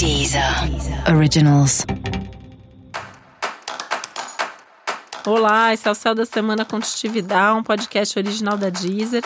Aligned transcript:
Deezer 0.00 0.42
Originals. 1.14 1.84
Olá, 5.26 5.74
esse 5.74 5.86
é 5.86 5.90
o 5.90 5.94
Céu 5.94 6.14
da 6.14 6.24
Semana 6.24 6.64
Contitividade, 6.64 7.58
um 7.58 7.62
podcast 7.62 8.18
original 8.18 8.56
da 8.56 8.70
Deezer. 8.70 9.22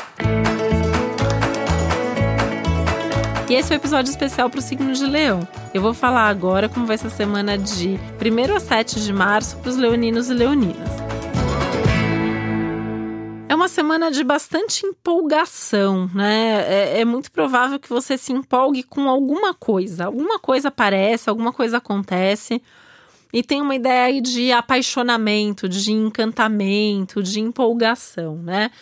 E 3.49 3.55
esse 3.55 3.73
é 3.73 3.77
o 3.77 3.79
um 3.79 3.81
episódio 3.81 4.11
especial 4.11 4.51
para 4.51 4.59
o 4.59 4.63
signo 4.63 4.93
de 4.93 5.07
Leão. 5.07 5.47
Eu 5.73 5.81
vou 5.81 5.95
falar 5.95 6.27
agora 6.27 6.69
como 6.69 6.87
vai 6.87 6.99
ser 6.99 7.07
a 7.07 7.11
semana 7.11 7.57
de 7.57 7.91
1 8.21 8.57
a 8.57 8.59
7 8.59 9.01
de 9.01 9.13
março 9.13 9.57
para 9.59 9.71
os 9.71 9.77
leoninos 9.77 10.29
e 10.29 10.35
leoninas. 10.35 11.04
É 13.55 13.57
uma 13.57 13.69
semana 13.69 14.11
de 14.11 14.25
bastante 14.25 14.85
empolgação, 14.85 16.11
né? 16.13 16.65
É, 16.67 17.01
é, 17.03 17.05
muito 17.05 17.31
provável 17.31 17.79
que 17.79 17.89
você 17.89 18.19
se 18.19 18.33
empolgue 18.33 18.83
com 18.83 19.09
alguma 19.09 19.55
coisa. 19.55 20.07
Alguma 20.07 20.41
coisa 20.41 20.67
aparece, 20.67 21.31
alguma 21.31 21.53
coisa 21.53 21.77
acontece. 21.77 22.61
E 23.33 23.45
tem 23.45 23.63
uma 23.63 23.77
ideia 23.77 24.07
aí 24.07 24.21
de 24.21 24.51
apaixonamento, 24.51 25.69
de 25.69 25.93
encantamento, 25.93 27.23
de 27.23 27.39
empolgação, 27.39 28.39
né? 28.39 28.73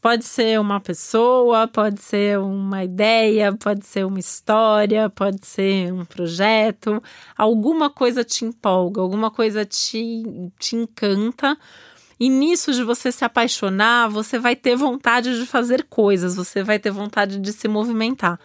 Pode 0.00 0.24
ser 0.24 0.58
uma 0.58 0.80
pessoa, 0.80 1.68
pode 1.68 2.00
ser 2.00 2.38
uma 2.38 2.82
ideia, 2.82 3.54
pode 3.54 3.84
ser 3.84 4.06
uma 4.06 4.18
história, 4.18 5.10
pode 5.10 5.46
ser 5.46 5.92
um 5.92 6.06
projeto. 6.06 7.02
Alguma 7.36 7.90
coisa 7.90 8.24
te 8.24 8.46
empolga, 8.46 9.02
alguma 9.02 9.30
coisa 9.30 9.66
te, 9.66 10.22
te 10.58 10.74
encanta 10.74 11.54
e 12.22 12.28
nisso 12.28 12.72
de 12.72 12.84
você 12.84 13.10
se 13.10 13.24
apaixonar, 13.24 14.08
você 14.08 14.38
vai 14.38 14.54
ter 14.54 14.76
vontade 14.76 15.36
de 15.40 15.44
fazer 15.44 15.82
coisas, 15.90 16.36
você 16.36 16.62
vai 16.62 16.78
ter 16.78 16.92
vontade 16.92 17.36
de 17.40 17.52
se 17.52 17.66
movimentar. 17.66 18.38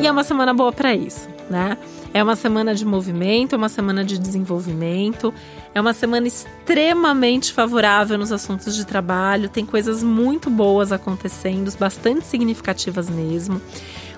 E 0.00 0.04
é 0.04 0.10
uma 0.10 0.24
semana 0.24 0.52
boa 0.52 0.72
para 0.72 0.96
isso, 0.96 1.28
né? 1.48 1.78
É 2.12 2.20
uma 2.20 2.34
semana 2.34 2.74
de 2.74 2.84
movimento, 2.84 3.54
é 3.54 3.56
uma 3.56 3.68
semana 3.68 4.04
de 4.04 4.18
desenvolvimento, 4.18 5.32
é 5.72 5.80
uma 5.80 5.92
semana 5.92 6.26
extremamente 6.26 7.52
favorável 7.52 8.18
nos 8.18 8.32
assuntos 8.32 8.74
de 8.74 8.84
trabalho, 8.84 9.48
tem 9.48 9.64
coisas 9.64 10.02
muito 10.02 10.50
boas 10.50 10.90
acontecendo, 10.90 11.72
bastante 11.78 12.26
significativas 12.26 13.08
mesmo 13.08 13.62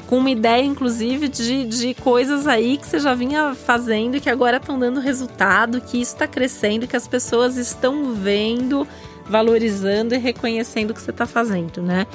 com 0.09 0.17
uma 0.17 0.31
ideia, 0.31 0.65
inclusive, 0.65 1.29
de, 1.29 1.67
de 1.67 1.93
coisas 1.93 2.47
aí 2.47 2.79
que 2.79 2.87
você 2.87 2.99
já 2.99 3.15
vinha 3.15 3.55
fazendo 3.55 4.17
e 4.17 4.21
que 4.21 4.31
agora 4.31 4.57
estão 4.57 4.79
dando 4.79 5.01
resultado, 5.01 5.83
que 5.83 6.01
isso 6.01 6.15
está 6.15 6.27
crescendo, 6.27 6.87
que 6.87 6.97
as 6.97 7.07
pessoas 7.07 7.59
estão 7.59 8.15
vendo, 8.15 8.89
valorizando 9.27 10.15
e 10.15 10.19
reconhecendo 10.19 10.93
o 10.93 10.95
que 10.95 11.03
você 11.03 11.11
está 11.11 11.27
fazendo, 11.27 11.83
né? 11.83 12.07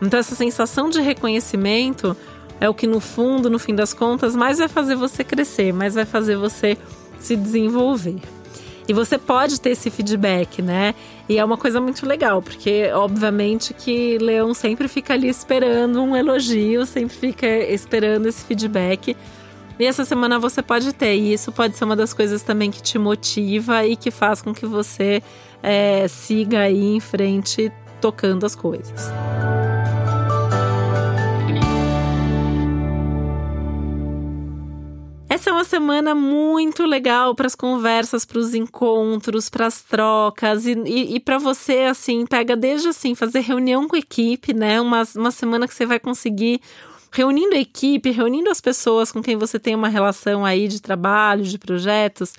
Então, 0.00 0.18
essa 0.18 0.34
sensação 0.34 0.88
de 0.88 1.02
reconhecimento 1.02 2.16
é 2.58 2.70
o 2.70 2.74
que, 2.74 2.86
no 2.86 3.00
fundo, 3.00 3.50
no 3.50 3.58
fim 3.58 3.74
das 3.74 3.92
contas, 3.92 4.34
mais 4.34 4.56
vai 4.56 4.68
fazer 4.68 4.94
você 4.94 5.22
crescer, 5.22 5.74
mais 5.74 5.94
vai 5.94 6.06
fazer 6.06 6.36
você 6.36 6.78
se 7.18 7.36
desenvolver. 7.36 8.18
E 8.88 8.92
você 8.92 9.18
pode 9.18 9.60
ter 9.60 9.70
esse 9.70 9.90
feedback, 9.90 10.62
né? 10.62 10.94
E 11.28 11.38
é 11.38 11.44
uma 11.44 11.56
coisa 11.56 11.80
muito 11.80 12.06
legal, 12.06 12.40
porque 12.40 12.90
obviamente 12.92 13.74
que 13.74 14.16
Leão 14.18 14.54
sempre 14.54 14.86
fica 14.86 15.14
ali 15.14 15.28
esperando 15.28 16.00
um 16.02 16.14
elogio, 16.14 16.86
sempre 16.86 17.16
fica 17.16 17.46
esperando 17.46 18.26
esse 18.26 18.44
feedback. 18.44 19.16
E 19.78 19.84
essa 19.84 20.04
semana 20.04 20.38
você 20.38 20.62
pode 20.62 20.92
ter, 20.92 21.16
e 21.16 21.32
isso 21.32 21.52
pode 21.52 21.76
ser 21.76 21.84
uma 21.84 21.96
das 21.96 22.14
coisas 22.14 22.42
também 22.42 22.70
que 22.70 22.80
te 22.80 22.98
motiva 22.98 23.84
e 23.84 23.96
que 23.96 24.10
faz 24.10 24.40
com 24.40 24.54
que 24.54 24.64
você 24.64 25.22
é, 25.62 26.06
siga 26.08 26.60
aí 26.60 26.94
em 26.94 27.00
frente 27.00 27.70
tocando 28.00 28.46
as 28.46 28.54
coisas. 28.54 29.10
Semana 35.66 36.14
muito 36.14 36.86
legal 36.86 37.34
para 37.34 37.46
as 37.46 37.54
conversas, 37.54 38.24
para 38.24 38.38
os 38.38 38.54
encontros, 38.54 39.50
para 39.50 39.66
as 39.66 39.82
trocas 39.82 40.64
e, 40.64 40.72
e, 40.72 41.16
e 41.16 41.20
para 41.20 41.36
você, 41.36 41.80
assim, 41.80 42.24
pega 42.24 42.56
desde 42.56 42.88
assim, 42.88 43.14
fazer 43.14 43.40
reunião 43.40 43.86
com 43.86 43.96
a 43.96 43.98
equipe, 43.98 44.54
né? 44.54 44.80
Uma, 44.80 45.02
uma 45.14 45.30
semana 45.30 45.68
que 45.68 45.74
você 45.74 45.84
vai 45.84 46.00
conseguir 46.00 46.62
reunindo 47.12 47.54
a 47.54 47.58
equipe, 47.58 48.10
reunindo 48.10 48.50
as 48.50 48.60
pessoas 48.60 49.12
com 49.12 49.22
quem 49.22 49.36
você 49.36 49.58
tem 49.58 49.74
uma 49.74 49.88
relação 49.88 50.44
aí 50.44 50.68
de 50.68 50.80
trabalho, 50.80 51.44
de 51.44 51.58
projetos, 51.58 52.32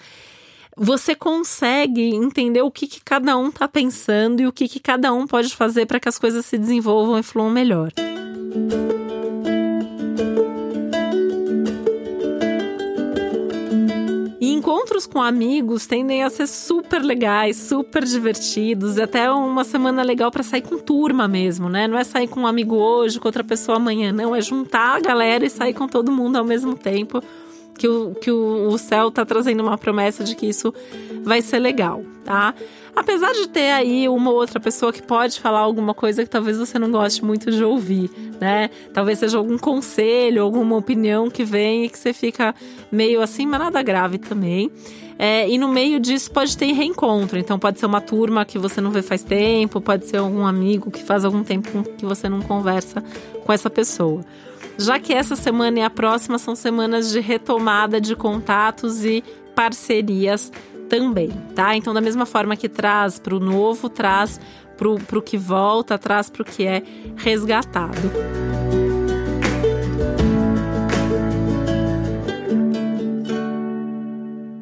você 0.75 1.15
consegue 1.15 2.13
entender 2.13 2.61
o 2.61 2.69
que, 2.69 2.87
que 2.87 3.01
cada 3.03 3.35
um 3.35 3.49
está 3.49 3.67
pensando 3.67 4.41
e 4.41 4.47
o 4.47 4.51
que, 4.53 4.67
que 4.67 4.79
cada 4.79 5.11
um 5.11 5.25
pode 5.25 5.55
fazer 5.55 5.85
para 5.85 5.99
que 5.99 6.07
as 6.07 6.19
coisas 6.19 6.45
se 6.45 6.57
desenvolvam 6.57 7.17
e 7.17 7.23
fluam 7.23 7.49
melhor. 7.49 7.91
Com 15.17 15.23
amigos 15.23 15.87
tendem 15.87 16.21
a 16.21 16.29
ser 16.29 16.45
super 16.45 17.01
legais, 17.01 17.57
super 17.57 18.03
divertidos, 18.03 18.99
até 18.99 19.31
uma 19.31 19.63
semana 19.63 20.03
legal 20.03 20.29
para 20.29 20.43
sair 20.43 20.61
com 20.61 20.77
turma 20.77 21.27
mesmo, 21.27 21.67
né? 21.67 21.87
Não 21.87 21.97
é 21.97 22.03
sair 22.03 22.27
com 22.27 22.41
um 22.41 22.45
amigo 22.45 22.75
hoje, 22.75 23.19
com 23.19 23.27
outra 23.27 23.43
pessoa 23.43 23.77
amanhã, 23.77 24.11
não, 24.11 24.35
é 24.35 24.41
juntar 24.41 24.95
a 24.95 24.99
galera 24.99 25.43
e 25.43 25.49
sair 25.49 25.73
com 25.73 25.87
todo 25.87 26.11
mundo 26.11 26.35
ao 26.35 26.45
mesmo 26.45 26.75
tempo. 26.75 27.19
Que 27.77 27.87
o, 27.87 28.15
que 28.15 28.31
o, 28.31 28.67
o 28.67 28.77
céu 28.77 29.11
tá 29.11 29.25
trazendo 29.25 29.61
uma 29.61 29.77
promessa 29.77 30.23
de 30.23 30.35
que 30.35 30.47
isso 30.47 30.73
vai 31.23 31.41
ser 31.41 31.59
legal, 31.59 32.03
tá? 32.23 32.53
Apesar 32.95 33.31
de 33.33 33.47
ter 33.47 33.71
aí 33.71 34.09
uma 34.09 34.31
ou 34.31 34.37
outra 34.37 34.59
pessoa 34.59 34.91
que 34.91 35.03
pode 35.03 35.39
falar 35.39 35.59
alguma 35.59 35.93
coisa 35.93 36.23
que 36.23 36.29
talvez 36.29 36.57
você 36.57 36.79
não 36.79 36.89
goste 36.89 37.23
muito 37.23 37.51
de 37.51 37.63
ouvir, 37.63 38.09
né? 38.41 38.71
Talvez 38.91 39.19
seja 39.19 39.37
algum 39.37 39.55
conselho, 39.55 40.41
alguma 40.41 40.75
opinião 40.75 41.29
que 41.29 41.43
vem 41.43 41.85
e 41.85 41.89
que 41.89 41.99
você 41.99 42.11
fica 42.11 42.55
meio 42.91 43.21
assim, 43.21 43.45
mas 43.45 43.59
nada 43.59 43.83
grave 43.83 44.17
também. 44.17 44.71
É, 45.19 45.49
e 45.49 45.57
no 45.57 45.67
meio 45.67 45.99
disso 45.99 46.31
pode 46.31 46.57
ter 46.57 46.71
reencontro. 46.71 47.37
Então 47.37 47.59
pode 47.59 47.79
ser 47.79 47.85
uma 47.85 48.01
turma 48.01 48.45
que 48.45 48.57
você 48.57 48.81
não 48.81 48.89
vê 48.89 49.03
faz 49.03 49.23
tempo, 49.23 49.79
pode 49.79 50.07
ser 50.07 50.17
algum 50.17 50.45
amigo 50.45 50.89
que 50.89 51.03
faz 51.03 51.23
algum 51.23 51.43
tempo 51.43 51.83
que 51.97 52.05
você 52.05 52.27
não 52.27 52.41
conversa 52.41 53.03
com 53.45 53.53
essa 53.53 53.69
pessoa. 53.69 54.23
Já 54.77 54.99
que 54.99 55.13
essa 55.13 55.35
semana 55.35 55.79
e 55.79 55.81
a 55.81 55.89
próxima 55.89 56.37
são 56.37 56.55
semanas 56.55 57.11
de 57.11 57.19
retomada 57.19 57.99
de 58.01 58.15
contatos 58.15 59.03
e 59.05 59.23
parcerias 59.55 60.51
também, 60.89 61.29
tá? 61.55 61.75
Então, 61.75 61.93
da 61.93 62.01
mesma 62.01 62.25
forma 62.25 62.55
que 62.55 62.69
traz 62.69 63.19
para 63.19 63.35
o 63.35 63.39
novo, 63.39 63.89
traz 63.89 64.39
para 64.77 65.19
o 65.19 65.21
que 65.21 65.37
volta, 65.37 65.97
traz 65.97 66.29
para 66.29 66.43
o 66.43 66.45
que 66.45 66.65
é 66.65 66.83
resgatado. 67.17 67.97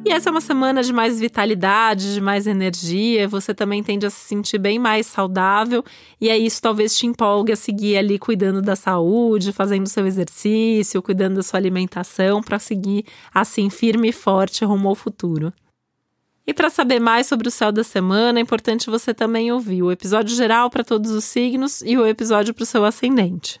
E 0.06 0.12
essa 0.12 0.28
é 0.28 0.30
uma 0.30 0.40
semana 0.40 0.84
de 0.84 0.92
mais 0.92 1.18
vitalidade, 1.18 2.14
de 2.14 2.20
mais 2.20 2.46
energia. 2.46 3.26
Você 3.26 3.52
também 3.52 3.82
tende 3.82 4.06
a 4.06 4.10
se 4.10 4.20
sentir 4.20 4.56
bem 4.56 4.78
mais 4.78 5.04
saudável. 5.04 5.84
E 6.20 6.30
aí, 6.30 6.46
isso 6.46 6.62
talvez 6.62 6.96
te 6.96 7.08
empolgue 7.08 7.50
a 7.50 7.56
seguir 7.56 7.96
ali 7.96 8.16
cuidando 8.16 8.62
da 8.62 8.76
saúde, 8.76 9.52
fazendo 9.52 9.88
seu 9.88 10.06
exercício, 10.06 11.02
cuidando 11.02 11.34
da 11.34 11.42
sua 11.42 11.58
alimentação, 11.58 12.40
para 12.40 12.60
seguir 12.60 13.04
assim, 13.34 13.68
firme 13.68 14.10
e 14.10 14.12
forte 14.12 14.64
rumo 14.64 14.88
ao 14.88 14.94
futuro. 14.94 15.52
E 16.46 16.54
para 16.54 16.70
saber 16.70 17.00
mais 17.00 17.26
sobre 17.26 17.48
o 17.48 17.50
céu 17.50 17.72
da 17.72 17.82
semana, 17.82 18.38
é 18.38 18.42
importante 18.42 18.88
você 18.88 19.12
também 19.12 19.50
ouvir 19.50 19.82
o 19.82 19.90
episódio 19.90 20.36
geral 20.36 20.70
para 20.70 20.84
todos 20.84 21.10
os 21.10 21.24
signos 21.24 21.82
e 21.82 21.98
o 21.98 22.06
episódio 22.06 22.54
para 22.54 22.62
o 22.62 22.66
seu 22.66 22.84
ascendente. 22.84 23.60